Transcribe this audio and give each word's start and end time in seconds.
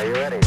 Are 0.00 0.06
you 0.06 0.14
ready? 0.14 0.40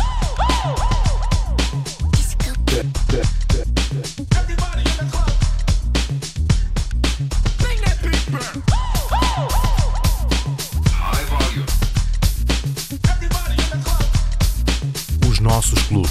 Os 15.29 15.39
nossos 15.39 15.83
clubes. 15.83 16.09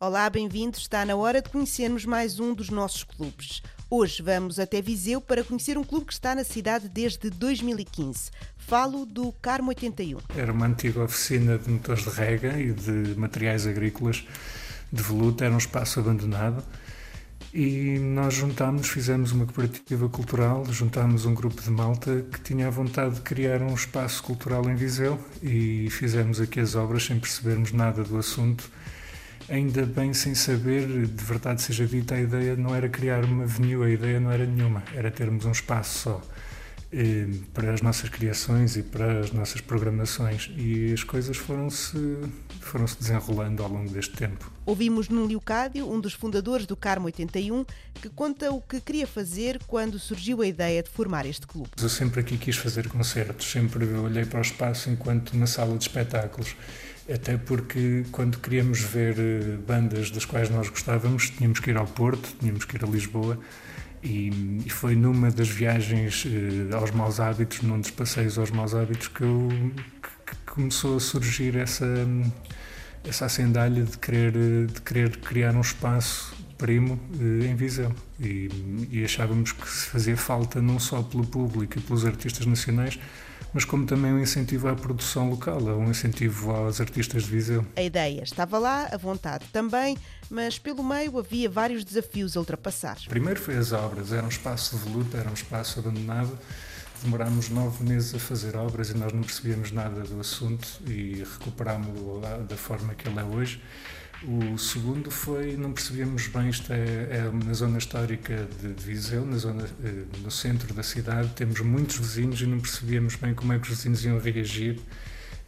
Olá, 0.00 0.28
bem-vindos. 0.28 0.80
Está 0.80 1.04
na 1.06 1.14
hora 1.14 1.40
de 1.40 1.48
conhecermos 1.48 2.04
mais 2.04 2.40
um 2.40 2.52
dos 2.52 2.68
nossos 2.68 3.04
clubes. 3.04 3.62
Hoje 3.96 4.24
vamos 4.24 4.58
até 4.58 4.82
Viseu 4.82 5.20
para 5.20 5.44
conhecer 5.44 5.78
um 5.78 5.84
clube 5.84 6.06
que 6.06 6.12
está 6.12 6.34
na 6.34 6.42
cidade 6.42 6.88
desde 6.88 7.30
2015. 7.30 8.32
Falo 8.56 9.06
do 9.06 9.30
Carmo 9.40 9.68
81. 9.68 10.18
Era 10.36 10.52
uma 10.52 10.66
antiga 10.66 11.04
oficina 11.04 11.56
de 11.56 11.70
motores 11.70 12.02
de 12.02 12.10
rega 12.10 12.58
e 12.58 12.72
de 12.72 13.14
materiais 13.16 13.68
agrícolas 13.68 14.26
de 14.92 15.00
voluta, 15.00 15.44
era 15.44 15.54
um 15.54 15.58
espaço 15.58 16.00
abandonado. 16.00 16.64
E 17.52 17.96
nós 18.00 18.34
juntámos, 18.34 18.88
fizemos 18.88 19.30
uma 19.30 19.46
cooperativa 19.46 20.08
cultural, 20.08 20.66
juntámos 20.72 21.24
um 21.24 21.32
grupo 21.32 21.62
de 21.62 21.70
malta 21.70 22.26
que 22.32 22.40
tinha 22.40 22.66
a 22.66 22.70
vontade 22.70 23.14
de 23.14 23.20
criar 23.20 23.62
um 23.62 23.74
espaço 23.74 24.24
cultural 24.24 24.68
em 24.68 24.74
Viseu 24.74 25.24
e 25.40 25.88
fizemos 25.88 26.40
aqui 26.40 26.58
as 26.58 26.74
obras 26.74 27.04
sem 27.04 27.20
percebermos 27.20 27.70
nada 27.70 28.02
do 28.02 28.18
assunto. 28.18 28.68
Ainda 29.48 29.84
bem 29.84 30.14
sem 30.14 30.34
saber, 30.34 30.86
de 31.06 31.24
verdade 31.24 31.60
seja 31.60 31.86
dita, 31.86 32.14
a 32.14 32.20
ideia 32.20 32.56
não 32.56 32.74
era 32.74 32.88
criar 32.88 33.24
uma 33.24 33.44
avenue, 33.44 33.84
a 33.84 33.90
ideia 33.90 34.18
não 34.18 34.30
era 34.30 34.46
nenhuma, 34.46 34.82
era 34.94 35.10
termos 35.10 35.44
um 35.44 35.52
espaço 35.52 35.98
só 35.98 36.22
eh, 36.96 37.26
para 37.52 37.72
as 37.72 37.82
nossas 37.82 38.08
criações 38.08 38.76
e 38.76 38.82
para 38.82 39.20
as 39.20 39.32
nossas 39.32 39.60
programações 39.60 40.50
e 40.56 40.92
as 40.92 41.02
coisas 41.02 41.36
foram-se 41.36 41.98
foram 42.60 42.86
-se 42.86 42.96
desenrolando 42.98 43.62
ao 43.62 43.68
longo 43.68 43.90
deste 43.90 44.16
tempo. 44.16 44.50
Ouvimos 44.64 45.08
Nuno 45.08 45.26
Leocádio, 45.26 45.90
um 45.92 46.00
dos 46.00 46.14
fundadores 46.14 46.66
do 46.66 46.76
Carmo 46.76 47.06
81, 47.06 47.66
que 48.00 48.08
conta 48.08 48.50
o 48.50 48.60
que 48.60 48.80
queria 48.80 49.06
fazer 49.06 49.60
quando 49.66 49.98
surgiu 49.98 50.40
a 50.40 50.46
ideia 50.46 50.82
de 50.82 50.88
formar 50.88 51.26
este 51.26 51.46
clube. 51.46 51.70
Eu 51.82 51.88
sempre 51.88 52.20
aqui 52.20 52.38
quis 52.38 52.56
fazer 52.56 52.88
concertos, 52.88 53.50
sempre 53.50 53.84
olhei 53.84 54.24
para 54.24 54.38
o 54.38 54.42
espaço 54.42 54.88
enquanto 54.88 55.32
uma 55.32 55.46
sala 55.46 55.76
de 55.76 55.82
espetáculos 55.82 56.56
até 57.12 57.36
porque 57.36 58.04
quando 58.10 58.38
queríamos 58.38 58.80
ver 58.80 59.16
eh, 59.18 59.56
bandas 59.66 60.10
das 60.10 60.24
quais 60.24 60.48
nós 60.48 60.68
gostávamos, 60.68 61.30
tínhamos 61.30 61.60
que 61.60 61.70
ir 61.70 61.76
ao 61.76 61.86
Porto, 61.86 62.34
tínhamos 62.40 62.64
que 62.64 62.76
ir 62.76 62.84
a 62.84 62.88
Lisboa, 62.88 63.38
e, 64.02 64.60
e 64.64 64.70
foi 64.70 64.94
numa 64.94 65.30
das 65.30 65.48
viagens 65.48 66.24
eh, 66.26 66.74
aos 66.74 66.90
maus 66.90 67.20
hábitos, 67.20 67.62
num 67.62 67.80
dos 67.80 67.90
passeios 67.90 68.38
aos 68.38 68.50
maus 68.50 68.74
hábitos, 68.74 69.08
que, 69.08 69.22
eu, 69.22 69.48
que, 70.02 70.30
que 70.30 70.36
começou 70.46 70.96
a 70.96 71.00
surgir 71.00 71.56
essa, 71.56 71.86
essa 73.06 73.26
acendalha 73.26 73.82
de 73.82 73.98
querer, 73.98 74.32
de 74.66 74.80
querer 74.80 75.16
criar 75.18 75.54
um 75.54 75.60
espaço 75.60 76.34
primo 76.56 76.98
eh, 77.20 77.46
em 77.46 77.54
Viseu. 77.54 77.92
E, 78.18 78.88
e 78.90 79.04
achávamos 79.04 79.52
que 79.52 79.68
se 79.68 79.86
fazia 79.86 80.16
falta 80.16 80.62
não 80.62 80.78
só 80.78 81.02
pelo 81.02 81.26
público 81.26 81.78
e 81.78 81.82
pelos 81.82 82.06
artistas 82.06 82.46
nacionais, 82.46 82.98
mas 83.54 83.64
como 83.64 83.86
também 83.86 84.12
um 84.12 84.18
incentivo 84.18 84.66
à 84.66 84.74
produção 84.74 85.30
local, 85.30 85.60
um 85.60 85.88
incentivo 85.88 86.50
aos 86.50 86.80
artistas 86.80 87.22
de 87.22 87.30
Viseu. 87.30 87.64
A 87.76 87.82
ideia 87.82 88.22
estava 88.22 88.58
lá, 88.58 88.88
a 88.90 88.96
vontade 88.96 89.44
também, 89.52 89.96
mas 90.28 90.58
pelo 90.58 90.82
meio 90.82 91.16
havia 91.16 91.48
vários 91.48 91.84
desafios 91.84 92.36
a 92.36 92.40
ultrapassar. 92.40 92.98
Primeiro 93.08 93.40
foi 93.40 93.56
as 93.56 93.72
obras, 93.72 94.12
era 94.12 94.24
um 94.24 94.28
espaço 94.28 94.76
de 94.76 94.82
voluta, 94.82 95.18
era 95.18 95.30
um 95.30 95.34
espaço 95.34 95.78
abandonado. 95.78 96.36
Demorámos 97.02 97.48
nove 97.50 97.84
meses 97.84 98.14
a 98.14 98.18
fazer 98.18 98.56
obras 98.56 98.90
e 98.90 98.94
nós 98.94 99.12
não 99.12 99.22
percebíamos 99.22 99.70
nada 99.70 100.00
do 100.02 100.20
assunto 100.20 100.66
e 100.86 101.22
recuperámos-lo 101.38 102.20
da 102.48 102.56
forma 102.56 102.94
que 102.94 103.06
ele 103.06 103.20
é 103.20 103.24
hoje. 103.24 103.62
O 104.22 104.56
segundo 104.56 105.10
foi, 105.10 105.56
não 105.56 105.72
percebíamos 105.72 106.28
bem, 106.28 106.48
isto 106.48 106.72
é, 106.72 106.76
é 106.76 107.30
na 107.44 107.52
zona 107.52 107.78
histórica 107.78 108.48
de, 108.60 108.68
Viseu, 108.82 109.26
na 109.26 109.36
zona, 109.36 109.64
eh, 109.84 110.04
no 110.22 110.30
centro 110.30 110.72
da 110.72 110.82
cidade, 110.82 111.30
temos 111.34 111.60
muitos 111.60 111.98
vizinhos 111.98 112.40
e 112.40 112.46
não 112.46 112.58
percebíamos 112.58 113.16
bem 113.16 113.34
como 113.34 113.52
é 113.52 113.58
que 113.58 113.70
os 113.70 113.76
vizinhos 113.76 114.04
iam 114.04 114.18
reagir 114.18 114.80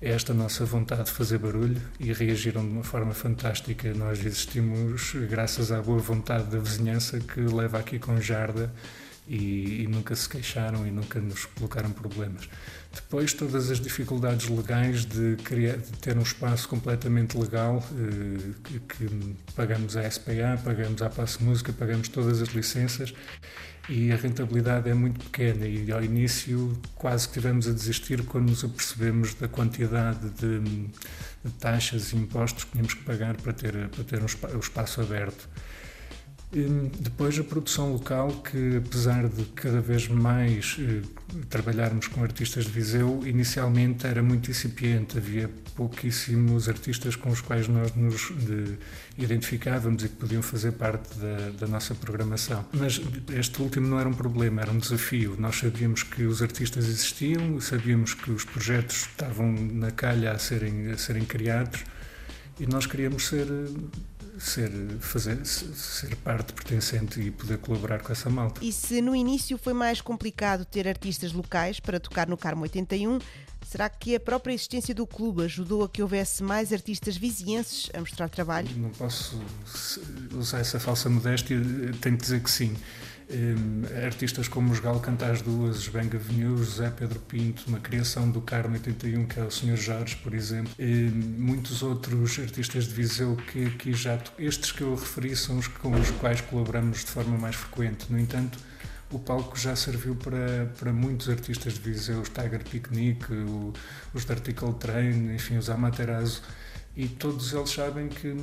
a 0.02 0.06
esta 0.06 0.34
nossa 0.34 0.64
vontade 0.64 1.04
de 1.04 1.12
fazer 1.12 1.38
barulho 1.38 1.80
e 1.98 2.12
reagiram 2.12 2.62
de 2.62 2.70
uma 2.70 2.84
forma 2.84 3.14
fantástica. 3.14 3.94
Nós 3.94 4.18
existimos 4.18 5.12
graças 5.30 5.72
à 5.72 5.80
boa 5.80 5.98
vontade 5.98 6.44
da 6.50 6.58
vizinhança 6.58 7.18
que 7.18 7.40
leva 7.40 7.78
aqui 7.78 7.98
com 7.98 8.20
jarda 8.20 8.70
e, 9.28 9.82
e, 9.82 9.86
nunca 9.88 10.14
se 10.14 10.28
queixaram 10.28 10.86
e 10.86 10.90
nunca 10.90 11.20
nos 11.20 11.44
colocaram 11.46 11.90
problemas. 11.90 12.48
Depois, 12.94 13.32
todas 13.34 13.70
as 13.70 13.80
dificuldades 13.80 14.48
legais 14.48 15.04
de, 15.04 15.36
criar, 15.44 15.76
de 15.76 15.92
ter 15.98 16.16
um 16.16 16.22
espaço 16.22 16.68
completamente 16.68 17.36
legal, 17.36 17.84
eh, 17.92 18.52
que, 18.64 18.80
que, 18.80 19.36
pagamos 19.54 19.96
a 19.96 20.10
SPA, 20.10 20.58
pagamos 20.64 21.02
a 21.02 21.10
Passo 21.10 21.42
Música, 21.42 21.72
pagamos 21.72 22.08
todas 22.08 22.40
as 22.40 22.48
licenças 22.50 23.12
e 23.88 24.10
a 24.10 24.16
rentabilidade 24.16 24.88
é 24.90 24.94
muito 24.94 25.24
pequena 25.26 25.66
e 25.66 25.90
ao 25.92 26.02
início 26.02 26.76
quase 26.94 27.28
que 27.28 27.34
tivemos 27.34 27.68
a 27.68 27.72
desistir 27.72 28.24
quando 28.24 28.50
nos 28.50 28.64
apercebemos 28.64 29.34
da 29.34 29.46
quantidade 29.46 30.28
de, 30.30 30.60
de 30.60 31.52
taxas 31.60 32.12
e 32.12 32.16
impostos 32.16 32.64
que 32.64 32.72
tínhamos 32.72 32.94
que 32.94 33.04
pagar 33.04 33.36
para 33.36 33.52
ter, 33.52 33.88
para 33.88 34.04
ter 34.04 34.20
um, 34.20 34.56
o 34.56 34.60
espaço 34.60 35.00
aberto. 35.00 35.48
Depois 36.98 37.38
a 37.38 37.44
produção 37.44 37.92
local, 37.92 38.30
que 38.30 38.76
apesar 38.76 39.28
de 39.28 39.44
cada 39.54 39.80
vez 39.80 40.08
mais 40.08 40.76
eh, 40.80 41.02
trabalharmos 41.50 42.08
com 42.08 42.22
artistas 42.22 42.64
de 42.64 42.70
Viseu, 42.70 43.22
inicialmente 43.26 44.06
era 44.06 44.22
muito 44.22 44.50
incipiente, 44.50 45.18
havia 45.18 45.50
pouquíssimos 45.74 46.68
artistas 46.68 47.14
com 47.14 47.28
os 47.28 47.42
quais 47.42 47.68
nós 47.68 47.94
nos 47.94 48.32
de, 48.34 48.78
identificávamos 49.18 50.02
e 50.04 50.08
que 50.08 50.16
podiam 50.16 50.40
fazer 50.40 50.72
parte 50.72 51.18
da, 51.18 51.50
da, 51.50 51.66
nossa 51.66 51.94
programação. 51.94 52.64
Mas 52.72 53.00
este 53.34 53.60
último 53.60 53.86
não 53.86 54.00
era 54.00 54.08
um 54.08 54.14
problema, 54.14 54.62
era 54.62 54.70
um 54.70 54.78
desafio. 54.78 55.36
Nós 55.38 55.56
sabíamos 55.56 56.02
que 56.02 56.22
os 56.22 56.40
artistas 56.40 56.86
existiam, 56.86 57.60
sabíamos 57.60 58.14
que 58.14 58.30
os 58.30 58.44
projetos 58.44 59.02
estavam 59.02 59.52
na 59.52 59.90
calha 59.90 60.32
a 60.32 60.38
serem, 60.38 60.90
a 60.90 60.96
serem 60.96 61.24
criados 61.24 61.84
e 62.58 62.66
nós 62.66 62.86
queríamos 62.86 63.26
ser 63.26 63.46
ser, 64.38 64.70
fazer, 65.00 65.44
ser 65.44 66.16
parte 66.16 66.52
pertencente 66.52 67.20
e 67.20 67.30
poder 67.30 67.58
colaborar 67.58 68.00
com 68.00 68.12
essa 68.12 68.28
malta. 68.28 68.64
E 68.64 68.72
se 68.72 69.00
no 69.00 69.14
início 69.14 69.58
foi 69.58 69.72
mais 69.72 70.00
complicado 70.00 70.64
ter 70.64 70.86
artistas 70.86 71.32
locais 71.32 71.80
para 71.80 71.98
tocar 72.00 72.26
no 72.28 72.36
Carmo 72.36 72.62
81, 72.62 73.18
será 73.64 73.88
que 73.88 74.14
a 74.14 74.20
própria 74.20 74.52
existência 74.52 74.94
do 74.94 75.06
clube 75.06 75.44
ajudou 75.44 75.84
a 75.84 75.88
que 75.88 76.02
houvesse 76.02 76.42
mais 76.42 76.72
artistas 76.72 77.16
vizienses 77.16 77.90
a 77.94 78.00
mostrar 78.00 78.28
trabalho? 78.28 78.68
Não 78.76 78.90
posso 78.90 79.40
usar 80.34 80.60
essa 80.60 80.78
falsa 80.78 81.08
modéstia, 81.08 81.56
tenho 82.00 82.16
que 82.16 82.22
dizer 82.22 82.42
que 82.42 82.50
sim. 82.50 82.76
Um, 83.28 83.82
artistas 84.04 84.46
como 84.46 84.72
os 84.72 84.78
Gal 84.78 85.00
Cantas 85.00 85.42
Duas, 85.42 85.78
os 85.78 85.88
Bang 85.88 86.16
Avenue, 86.16 86.58
José 86.58 86.90
Pedro 86.90 87.18
Pinto, 87.18 87.64
uma 87.66 87.80
criação 87.80 88.30
do 88.30 88.40
Carmo 88.40 88.74
81, 88.74 89.26
que 89.26 89.40
é 89.40 89.42
o 89.42 89.50
Sr. 89.50 89.76
Jorge, 89.76 90.14
por 90.16 90.32
exemplo, 90.32 90.72
um, 90.78 91.10
muitos 91.36 91.82
outros 91.82 92.38
artistas 92.38 92.84
de 92.84 92.94
Viseu 92.94 93.34
que 93.34 93.66
aqui 93.66 93.92
já. 93.92 94.16
Estes 94.38 94.70
que 94.70 94.82
eu 94.82 94.94
referi 94.94 95.34
são 95.34 95.58
os 95.58 95.66
com 95.66 95.90
os 95.90 96.10
quais 96.12 96.40
colaboramos 96.40 97.00
de 97.00 97.10
forma 97.10 97.36
mais 97.36 97.56
frequente. 97.56 98.06
No 98.08 98.18
entanto, 98.18 98.58
o 99.10 99.18
palco 99.18 99.58
já 99.58 99.74
serviu 99.74 100.14
para, 100.14 100.72
para 100.78 100.92
muitos 100.92 101.28
artistas 101.28 101.74
de 101.74 101.80
Viseu, 101.80 102.20
os 102.20 102.28
Tiger 102.28 102.62
Picnic, 102.62 103.32
o, 103.32 103.72
os 104.14 104.22
Vertical 104.24 104.72
Train, 104.74 105.34
enfim, 105.34 105.56
os 105.56 105.68
Amaterasu 105.68 106.42
e 106.96 107.06
todos 107.08 107.52
eles 107.52 107.68
sabem 107.68 108.08
que, 108.08 108.34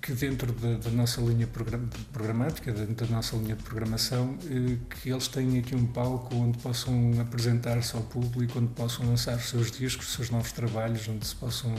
que 0.00 0.12
dentro 0.14 0.50
da, 0.52 0.78
da 0.78 0.90
nossa 0.90 1.20
linha 1.20 1.46
programática, 1.46 2.72
dentro 2.72 3.06
da 3.06 3.14
nossa 3.14 3.36
linha 3.36 3.54
de 3.54 3.62
programação, 3.62 4.38
eh, 4.46 4.78
que 4.88 5.10
eles 5.10 5.28
têm 5.28 5.58
aqui 5.58 5.76
um 5.76 5.86
palco 5.86 6.34
onde 6.34 6.56
possam 6.58 7.12
apresentar-se 7.20 7.94
ao 7.94 8.02
público, 8.02 8.58
onde 8.58 8.72
possam 8.72 9.06
lançar 9.06 9.36
os 9.36 9.50
seus 9.50 9.70
discos, 9.70 10.08
os 10.08 10.14
seus 10.14 10.30
novos 10.30 10.50
trabalhos, 10.52 11.06
onde 11.08 11.26
se 11.26 11.36
possam 11.36 11.74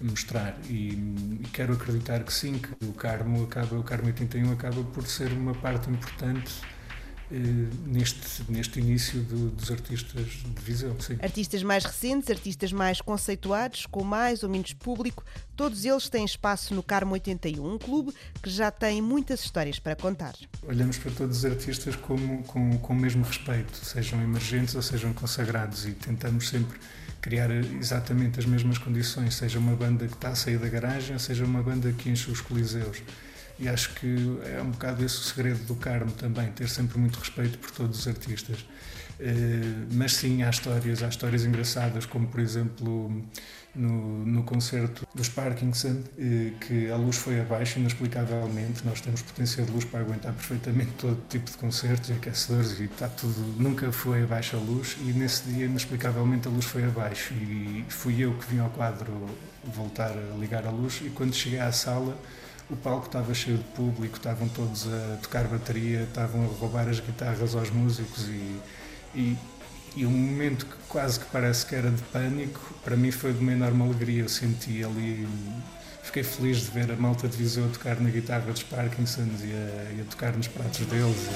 mostrar. 0.00 0.56
E, 0.68 0.90
e, 0.90 1.48
quero 1.52 1.72
acreditar 1.72 2.22
que 2.22 2.32
sim, 2.32 2.58
que 2.58 2.86
o 2.86 2.92
Carmo 2.92 3.42
acaba, 3.42 3.76
o 3.76 3.82
Carmo 3.82 4.06
81 4.06 4.52
acaba 4.52 4.84
por 4.84 5.04
ser 5.04 5.32
uma 5.32 5.54
parte 5.54 5.90
importante 5.90 6.52
neste, 7.86 8.42
neste 8.50 8.78
início 8.78 9.20
do, 9.20 9.50
dos 9.50 9.70
artistas 9.70 10.26
de 10.26 10.62
Viseu. 10.62 10.94
Sim. 11.00 11.16
Artistas 11.22 11.62
mais 11.62 11.84
recentes, 11.84 12.30
artistas 12.30 12.72
mais 12.72 13.00
conceituados, 13.00 13.86
com 13.86 14.04
mais 14.04 14.42
ou 14.42 14.48
menos 14.48 14.72
público, 14.74 15.24
todos 15.56 15.84
eles 15.84 16.08
têm 16.08 16.24
espaço 16.24 16.74
no 16.74 16.82
Carmo 16.82 17.12
81, 17.12 17.74
um 17.74 17.78
clube 17.78 18.12
que 18.42 18.50
já 18.50 18.70
tem 18.70 19.00
muitas 19.00 19.44
histórias 19.44 19.78
para 19.78 19.96
contar. 19.96 20.34
Olhamos 20.62 20.98
para 20.98 21.10
todos 21.12 21.38
os 21.38 21.44
artistas 21.44 21.96
como, 21.96 22.42
com, 22.44 22.78
com 22.78 22.92
o 22.92 22.96
mesmo 22.96 23.24
respeito, 23.24 23.76
sejam 23.84 24.20
emergentes 24.22 24.74
ou 24.74 24.82
sejam 24.82 25.12
consagrados, 25.14 25.86
e 25.86 25.92
tentamos 25.92 26.48
sempre 26.48 26.78
criar 27.20 27.50
exatamente 27.50 28.40
as 28.40 28.44
mesmas 28.46 28.78
condições, 28.78 29.34
seja 29.34 29.58
uma 29.58 29.76
banda 29.76 30.06
que 30.06 30.14
está 30.14 30.30
a 30.30 30.34
sair 30.34 30.58
da 30.58 30.68
garagem, 30.68 31.18
seja 31.18 31.44
uma 31.44 31.62
banda 31.62 31.92
que 31.92 32.10
enche 32.10 32.30
os 32.30 32.40
coliseus 32.40 33.02
e 33.62 33.68
acho 33.68 33.94
que 33.94 34.38
é 34.44 34.60
um 34.60 34.70
bocado 34.70 35.04
esse 35.04 35.16
o 35.18 35.22
segredo 35.22 35.64
do 35.66 35.76
Carmo 35.76 36.10
também, 36.12 36.50
ter 36.50 36.68
sempre 36.68 36.98
muito 36.98 37.16
respeito 37.18 37.58
por 37.58 37.70
todos 37.70 38.00
os 38.00 38.08
artistas. 38.08 38.58
Uh, 39.20 39.86
mas 39.92 40.14
sim, 40.14 40.42
há 40.42 40.50
histórias, 40.50 41.00
há 41.00 41.08
histórias 41.08 41.44
engraçadas, 41.44 42.04
como 42.04 42.26
por 42.26 42.40
exemplo, 42.40 43.24
no, 43.72 44.24
no 44.26 44.42
concerto 44.42 45.06
dos 45.14 45.28
Parkinson, 45.28 46.02
eh, 46.18 46.52
que 46.60 46.90
a 46.90 46.96
luz 46.96 47.16
foi 47.16 47.40
abaixo 47.40 47.78
inexplicavelmente. 47.78 48.84
Nós 48.84 49.00
temos 49.00 49.22
potência 49.22 49.64
de 49.64 49.70
luz 49.70 49.84
para 49.84 50.00
aguentar 50.00 50.32
perfeitamente 50.32 50.90
todo 50.98 51.22
tipo 51.28 51.50
de 51.50 51.56
concertos 51.56 52.10
aquecedores 52.10 52.80
e 52.80 52.84
está 52.84 53.08
tudo. 53.08 53.40
Nunca 53.58 53.90
foi 53.92 54.24
abaixo 54.24 54.56
a 54.56 54.58
luz 54.58 54.96
e 55.00 55.12
nesse 55.12 55.44
dia 55.44 55.66
inexplicavelmente 55.66 56.48
a 56.48 56.50
luz 56.50 56.66
foi 56.66 56.84
abaixo 56.84 57.32
e 57.34 57.84
fui 57.88 58.20
eu 58.20 58.34
que 58.34 58.46
vim 58.52 58.58
ao 58.58 58.70
quadro 58.70 59.26
voltar 59.64 60.10
a 60.10 60.36
ligar 60.38 60.66
a 60.66 60.70
luz 60.70 61.00
e 61.02 61.08
quando 61.10 61.32
cheguei 61.32 61.60
à 61.60 61.72
sala 61.72 62.18
o 62.70 62.76
palco 62.76 63.06
estava 63.06 63.34
cheio 63.34 63.58
de 63.58 63.64
público, 63.64 64.16
estavam 64.16 64.48
todos 64.48 64.86
a 64.86 65.18
tocar 65.22 65.44
bateria, 65.44 66.02
estavam 66.02 66.44
a 66.44 66.58
roubar 66.58 66.88
as 66.88 67.00
guitarras 67.00 67.54
aos 67.54 67.70
músicos 67.70 68.28
e, 68.28 68.60
e 69.14 69.38
e 69.94 70.06
um 70.06 70.10
momento 70.10 70.64
que 70.64 70.76
quase 70.88 71.20
que 71.20 71.26
parece 71.26 71.66
que 71.66 71.74
era 71.74 71.90
de 71.90 72.02
pânico, 72.04 72.60
para 72.82 72.96
mim 72.96 73.10
foi 73.10 73.32
de 73.32 73.40
uma 73.40 73.52
enorme 73.52 73.82
alegria. 73.82 74.22
Eu 74.22 74.28
senti 74.28 74.82
ali, 74.82 75.28
fiquei 76.02 76.22
feliz 76.22 76.60
de 76.60 76.70
ver 76.70 76.90
a 76.90 76.96
malta 76.96 77.28
de 77.28 77.36
Viseu 77.36 77.68
tocar 77.70 78.00
na 78.00 78.08
guitarra 78.08 78.50
dos 78.50 78.62
Parkinsons 78.62 79.42
e 79.42 79.52
a, 79.52 79.92
e 79.92 80.00
a 80.00 80.04
tocar 80.10 80.34
nos 80.34 80.48
pratos 80.48 80.86
deles. 80.86 81.28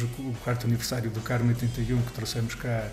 Outras, 0.00 0.26
o 0.26 0.32
quarto 0.44 0.66
aniversário 0.66 1.10
do 1.10 1.20
Carmo 1.20 1.48
81 1.48 2.00
que 2.02 2.12
trouxemos 2.12 2.54
cá 2.54 2.88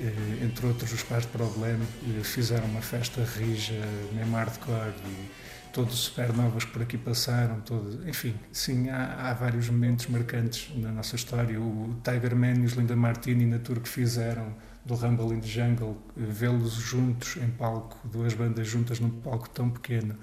eh, 0.00 0.44
entre 0.44 0.66
outros 0.66 0.92
os 0.92 1.02
pais 1.02 1.24
de 1.24 1.28
problema, 1.28 1.84
fizeram 2.22 2.66
uma 2.66 2.80
festa 2.80 3.22
rija, 3.24 3.74
mesmo 4.12 4.36
hardcore, 4.36 4.94
e 5.04 5.30
todos 5.72 5.94
os 5.94 6.00
supernovas 6.00 6.64
que 6.64 6.70
por 6.70 6.82
aqui 6.82 6.96
passaram, 6.96 7.60
todos, 7.60 8.06
enfim, 8.06 8.34
sim, 8.52 8.88
há, 8.90 9.28
há, 9.28 9.34
vários 9.34 9.68
momentos 9.68 10.06
marcantes 10.06 10.70
na 10.76 10.90
nossa 10.92 11.16
história. 11.16 11.60
O 11.60 11.96
Tiger 12.04 12.36
Man 12.36 12.60
e 12.60 12.64
os 12.64 12.72
Linda 12.74 12.94
Martini 12.94 13.44
na 13.44 13.58
tour 13.58 13.80
que 13.80 13.88
fizeram 13.88 14.54
do 14.84 14.94
Rumble 14.94 15.34
in 15.34 15.40
the 15.40 15.48
Jungle, 15.48 15.96
eh, 16.16 16.20
vê-los 16.28 16.74
juntos 16.74 17.36
em 17.36 17.50
palco, 17.50 17.98
duas 18.08 18.34
bandas 18.34 18.68
juntas 18.68 19.00
num 19.00 19.10
palco 19.10 19.48
tão 19.50 19.68
pequeno, 19.68 20.16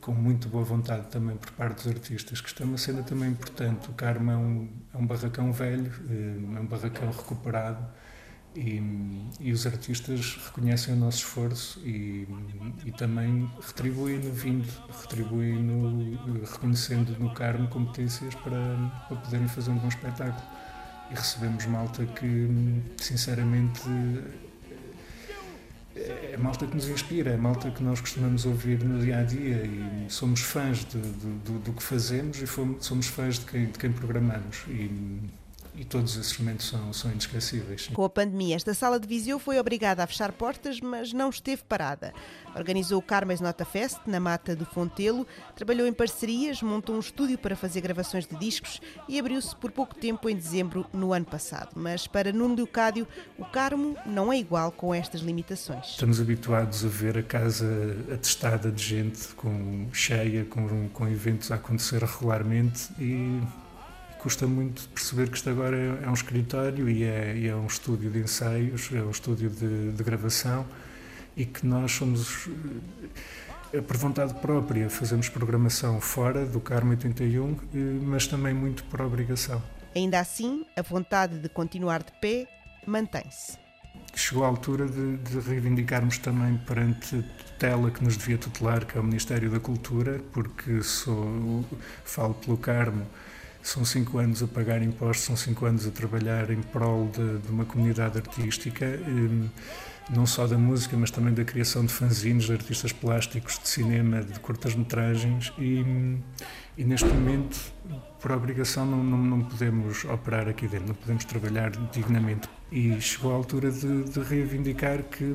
com 0.00 0.12
muito 0.12 0.48
boa 0.48 0.64
vontade 0.64 1.06
também 1.08 1.36
por 1.36 1.50
parte 1.52 1.76
dos 1.76 1.86
artistas, 1.86 2.40
que 2.40 2.48
está 2.48 2.64
uma 2.64 2.78
cena 2.78 3.02
também 3.02 3.30
importante. 3.30 3.88
O 3.88 3.92
Karma 3.92 4.32
é 4.32 4.36
um, 4.36 4.68
é 4.94 4.98
um 4.98 5.06
barracão 5.06 5.52
velho, 5.52 5.92
é 6.56 6.60
um 6.60 6.66
barracão 6.66 7.10
recuperado, 7.10 7.86
e, 8.56 8.82
e, 9.38 9.52
os 9.52 9.66
artistas 9.66 10.36
reconhecem 10.46 10.94
o 10.94 10.96
nosso 10.96 11.18
esforço 11.18 11.80
e, 11.84 12.26
e 12.84 12.90
também 12.90 13.48
retribuem-no 13.64 14.32
vindo, 14.32 14.66
retribuem-no 15.00 16.40
reconhecendo 16.44 17.16
no 17.20 17.32
Carmo 17.34 17.68
competências 17.68 18.34
para, 18.34 18.58
para 19.06 19.16
poderem 19.16 19.46
fazer 19.46 19.70
um 19.70 19.78
bom 19.78 19.86
espetáculo. 19.88 20.42
E 21.10 21.14
recebemos 21.14 21.66
malta 21.66 22.04
que, 22.04 22.82
sinceramente, 22.96 23.82
é 26.38 26.40
malta 26.40 26.66
que 26.66 26.74
nos 26.76 26.88
inspira, 26.88 27.32
é 27.32 27.36
malta 27.36 27.68
que 27.68 27.82
nós 27.82 28.00
costumamos 28.00 28.46
ouvir 28.46 28.82
no 28.84 29.00
dia 29.00 29.18
a 29.18 29.24
dia 29.24 29.64
e 29.66 30.06
somos 30.08 30.40
fãs 30.40 30.84
de, 30.84 31.00
de, 31.00 31.30
do, 31.44 31.58
do, 31.58 31.72
que 31.72 31.82
fazemos 31.82 32.40
e 32.40 32.46
fomos, 32.46 32.86
somos 32.86 33.08
fãs 33.08 33.40
de 33.40 33.46
quem, 33.46 33.66
de 33.66 33.76
quem 33.76 33.92
programamos. 33.92 34.62
E, 34.68 34.88
e 35.74 35.84
todos 35.84 36.16
esses 36.16 36.36
momentos 36.38 36.68
são, 36.68 36.92
são 36.92 37.10
inesquecíveis. 37.10 37.88
Com 37.92 38.04
a 38.04 38.10
pandemia, 38.10 38.56
esta 38.56 38.74
sala 38.74 38.98
de 38.98 39.06
Viseu 39.06 39.38
foi 39.38 39.58
obrigada 39.58 40.02
a 40.02 40.06
fechar 40.06 40.32
portas, 40.32 40.80
mas 40.80 41.12
não 41.12 41.30
esteve 41.30 41.62
parada. 41.64 42.12
Organizou 42.54 42.98
o 42.98 43.02
Carmes 43.02 43.40
Nota 43.40 43.64
Fest 43.64 43.98
na 44.06 44.18
Mata 44.18 44.56
do 44.56 44.64
Fontelo, 44.64 45.26
trabalhou 45.54 45.86
em 45.86 45.92
parcerias, 45.92 46.62
montou 46.62 46.96
um 46.96 47.00
estúdio 47.00 47.38
para 47.38 47.54
fazer 47.54 47.80
gravações 47.80 48.26
de 48.26 48.36
discos 48.36 48.80
e 49.08 49.18
abriu-se 49.18 49.54
por 49.56 49.70
pouco 49.70 49.94
tempo 49.94 50.28
em 50.28 50.36
dezembro 50.36 50.86
no 50.92 51.12
ano 51.12 51.26
passado. 51.26 51.70
Mas 51.74 52.06
para 52.06 52.32
Nuno 52.32 52.54
Leocádio, 52.54 53.06
o 53.38 53.44
Carmo 53.44 53.96
não 54.04 54.32
é 54.32 54.38
igual 54.38 54.72
com 54.72 54.94
estas 54.94 55.20
limitações. 55.20 55.86
Estamos 55.86 56.20
habituados 56.20 56.84
a 56.84 56.88
ver 56.88 57.18
a 57.18 57.22
casa 57.22 57.66
atestada 58.12 58.70
de 58.70 58.82
gente, 58.82 59.28
com 59.34 59.86
cheia, 59.92 60.44
com, 60.44 60.88
com 60.88 61.08
eventos 61.08 61.52
a 61.52 61.56
acontecer 61.56 62.02
regularmente 62.02 62.88
e 62.98 63.40
custa 64.18 64.46
muito 64.46 64.88
perceber 64.90 65.30
que 65.30 65.36
isto 65.36 65.48
agora 65.48 65.76
é, 65.76 66.04
é 66.04 66.10
um 66.10 66.14
escritório 66.14 66.88
e 66.88 67.04
é, 67.04 67.36
e 67.36 67.48
é, 67.48 67.54
um 67.54 67.66
estúdio 67.66 68.10
de 68.10 68.20
ensaios, 68.20 68.90
é 68.92 69.02
um 69.02 69.10
estúdio 69.10 69.48
de, 69.50 69.92
de 69.92 70.02
gravação 70.02 70.66
e 71.36 71.46
que 71.46 71.64
nós 71.64 71.92
somos, 71.92 72.48
é 73.72 73.80
por 73.80 73.96
vontade 73.96 74.34
própria, 74.34 74.90
fazemos 74.90 75.28
programação 75.28 76.00
fora 76.00 76.44
do 76.44 76.60
Carmo 76.60 76.90
81, 76.90 77.52
eh, 77.52 77.78
mas 78.02 78.26
também 78.26 78.52
muito 78.52 78.82
por 78.84 79.00
obrigação. 79.00 79.62
Ainda 79.94 80.18
assim, 80.18 80.66
a 80.76 80.82
vontade 80.82 81.38
de 81.38 81.48
continuar 81.48 82.02
de 82.02 82.12
pé 82.20 82.48
mantém-se. 82.86 83.56
Chegou 84.14 84.44
a 84.44 84.48
altura 84.48 84.86
de, 84.88 85.16
de, 85.18 85.38
reivindicarmos 85.38 86.18
também 86.18 86.56
perante 86.58 87.22
tutela 87.46 87.90
que 87.90 88.02
nos 88.02 88.16
devia 88.16 88.36
tutelar, 88.36 88.84
que 88.84 88.98
é 88.98 89.00
o 89.00 89.04
Ministério 89.04 89.50
da 89.50 89.60
Cultura, 89.60 90.20
porque 90.32 90.82
sou, 90.82 91.64
falo 92.04 92.34
pelo 92.34 92.56
Carmo, 92.56 93.06
são 93.68 93.84
cinco 93.84 94.16
anos 94.16 94.42
a 94.42 94.46
pagar 94.46 94.82
impostos, 94.82 95.26
são 95.26 95.36
cinco 95.36 95.66
anos 95.66 95.86
a 95.86 95.90
trabalhar 95.90 96.50
em 96.50 96.62
prol 96.62 97.06
de, 97.08 97.38
de 97.38 97.52
uma 97.52 97.66
comunidade 97.66 98.16
artística, 98.16 98.86
hum, 99.06 99.46
não 100.08 100.24
só 100.24 100.46
da 100.46 100.56
música, 100.56 100.96
mas 100.96 101.10
também 101.10 101.34
da 101.34 101.44
criação 101.44 101.84
de 101.84 101.92
fanzines, 101.92 102.44
de 102.44 102.52
artistas 102.52 102.92
plásticos, 102.92 103.58
de 103.58 103.68
cinema, 103.68 104.22
de 104.22 104.40
curtas-metragens 104.40 105.52
e, 105.58 105.82
hum, 105.82 106.18
e 106.78 106.84
neste 106.84 107.08
momento, 107.08 107.72
por 108.20 108.30
obrigação, 108.30 108.86
não, 108.86 109.02
não, 109.02 109.18
não 109.18 109.40
podemos 109.42 110.04
operar 110.04 110.48
aqui 110.48 110.68
dentro, 110.68 110.86
não 110.86 110.94
podemos 110.94 111.24
trabalhar 111.24 111.72
dignamente 111.92 112.48
e 112.70 113.00
chegou 113.00 113.32
a 113.32 113.34
altura 113.34 113.72
de, 113.72 114.04
de, 114.04 114.20
reivindicar 114.20 115.02
que, 115.02 115.34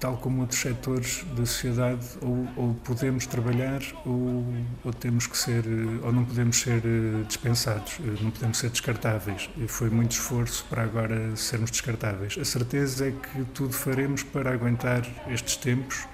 tal 0.00 0.16
como 0.16 0.40
outros 0.40 0.60
setores 0.60 1.24
da 1.36 1.46
sociedade, 1.46 2.04
ou, 2.20 2.48
ou 2.56 2.74
podemos 2.82 3.24
trabalhar 3.26 3.80
ou, 4.04 4.44
ou, 4.82 4.92
temos 4.92 5.28
que 5.28 5.36
ser, 5.36 5.62
ou 6.02 6.10
não 6.10 6.24
podemos 6.24 6.56
ser 6.56 6.82
eh, 6.84 7.22
dispensados, 7.26 7.98
eh, 8.00 8.22
não 8.22 8.30
podemos 8.30 8.58
ser 8.58 8.70
descartáveis. 8.70 9.48
E 9.58 9.68
foi 9.68 9.90
muito 9.90 10.12
esforço 10.12 10.64
para 10.70 10.82
agora 10.82 11.36
sermos 11.36 11.70
descartáveis. 11.70 12.36
A 12.40 12.44
certeza 12.44 13.08
é 13.08 13.12
que 13.12 13.44
tudo 13.52 13.74
faremos 13.74 14.22
para 14.22 14.52
aguentar 14.52 15.06
estes 15.28 15.56
tempos 15.56 16.06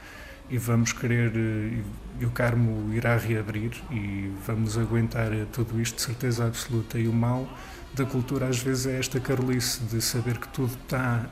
e 0.48 0.58
vamos 0.58 0.92
querer, 0.92 1.32
eh, 1.34 1.82
e 2.20 2.24
o 2.24 2.30
Carmo 2.30 2.92
irá 2.94 3.16
reabrir 3.16 3.72
e 3.90 4.30
vamos 4.46 4.78
aguentar 4.78 5.30
tudo 5.52 5.80
isto 5.80 5.96
de 5.96 6.02
certeza 6.02 6.46
absoluta. 6.46 6.98
E 6.98 7.08
o 7.08 7.12
mal 7.12 7.48
da 7.94 8.04
cultura 8.04 8.46
às 8.46 8.58
vezes 8.58 8.86
é 8.86 8.98
esta 8.98 9.18
carolice 9.18 9.82
de 9.84 10.00
saber 10.00 10.38
que 10.38 10.48
tudo 10.48 10.76
está 10.82 11.26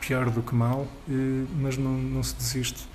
pior 0.00 0.30
do 0.30 0.42
que 0.42 0.54
mal, 0.54 0.86
eh, 1.08 1.44
mas 1.60 1.76
não, 1.76 1.92
não 1.92 2.22
se 2.22 2.34
desiste. 2.34 2.88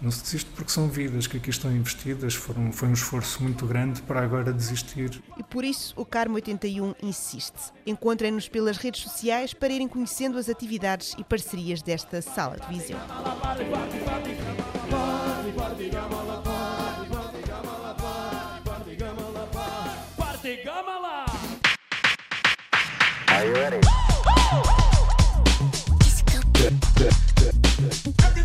Não 0.00 0.10
se 0.10 0.22
desiste 0.22 0.50
porque 0.52 0.72
são 0.72 0.88
vidas 0.88 1.26
que 1.26 1.36
aqui 1.36 1.50
estão 1.50 1.70
investidas, 1.70 2.34
foram, 2.34 2.72
foi 2.72 2.88
um 2.88 2.94
esforço 2.94 3.42
muito 3.42 3.66
grande 3.66 4.00
para 4.00 4.22
agora 4.22 4.50
desistir. 4.50 5.22
E 5.36 5.42
por 5.42 5.62
isso 5.62 5.92
o 5.94 6.06
Carmo 6.06 6.36
81 6.36 6.94
insiste. 7.02 7.70
Encontrem-nos 7.86 8.48
pelas 8.48 8.78
redes 8.78 9.02
sociais 9.02 9.52
para 9.52 9.70
irem 9.70 9.86
conhecendo 9.86 10.38
as 10.38 10.48
atividades 10.48 11.14
e 11.18 11.24
parcerias 11.24 11.82
desta 11.82 12.22
sala 12.22 12.56
de 12.56 12.78
visão. 12.78 12.98
Are 23.40 23.46
you 23.46 23.54
ready? 23.54 23.80
Everybody 28.18 28.18
in 28.18 28.34
the 28.34 28.39